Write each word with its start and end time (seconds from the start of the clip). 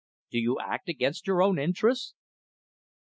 "Do 0.31 0.39
you 0.39 0.59
act 0.59 0.89
against 0.89 1.27
your 1.27 1.43
own 1.43 1.59
interests?" 1.59 2.15